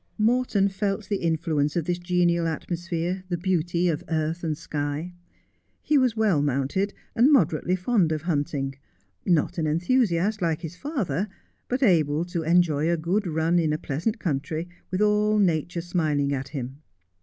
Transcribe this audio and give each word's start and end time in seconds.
Morton 0.17 0.67
felt 0.67 1.09
the 1.09 1.17
influence 1.21 1.75
of 1.75 1.85
this 1.85 1.99
genial 1.99 2.47
atmosphere, 2.47 3.23
the 3.29 3.37
beauty 3.37 3.87
of 3.87 4.03
earth 4.09 4.43
and 4.43 4.57
sky. 4.57 5.13
He 5.83 5.95
was 5.95 6.17
well 6.17 6.41
mounted, 6.41 6.91
and 7.15 7.31
moderately 7.31 7.75
fond 7.75 8.11
of 8.11 8.23
hunting— 8.23 8.73
not 9.27 9.59
an 9.59 9.67
enthusiast 9.67 10.41
like 10.41 10.61
his 10.61 10.75
father, 10.75 11.27
but 11.67 11.83
able 11.83 12.25
to 12.25 12.41
enjoy 12.41 12.89
a 12.89 12.97
good 12.97 13.27
run 13.27 13.59
in 13.59 13.73
a 13.73 13.77
pleasant 13.77 14.17
country, 14.17 14.67
with 14.89 15.01
all 15.03 15.37
nature 15.37 15.81
smiling 15.81 16.33
at 16.33 16.47
him. 16.47 16.77